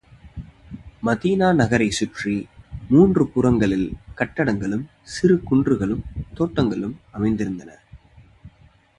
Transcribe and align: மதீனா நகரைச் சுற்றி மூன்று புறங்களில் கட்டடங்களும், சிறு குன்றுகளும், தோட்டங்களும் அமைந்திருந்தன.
மதீனா 1.05 1.47
நகரைச் 1.53 1.91
சுற்றி 1.91 2.47
மூன்று 2.89 3.27
புறங்களில் 3.27 3.85
கட்டடங்களும், 4.17 4.85
சிறு 5.03 5.35
குன்றுகளும், 5.51 6.01
தோட்டங்களும் 6.33 6.99
அமைந்திருந்தன. 7.13 7.69